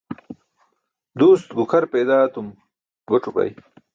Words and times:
Duust 1.17 1.49
gukʰar 1.57 1.83
peydaa 1.93 2.21
etum 2.27 2.47
goc̣o 3.07 3.29
bay 3.35 3.49